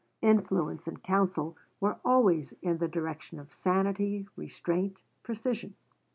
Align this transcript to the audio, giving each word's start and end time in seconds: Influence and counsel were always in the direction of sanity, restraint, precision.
Influence 0.23 0.87
and 0.87 1.03
counsel 1.03 1.55
were 1.79 1.99
always 2.03 2.53
in 2.63 2.79
the 2.79 2.87
direction 2.87 3.37
of 3.37 3.53
sanity, 3.53 4.27
restraint, 4.35 5.03
precision. 5.21 5.75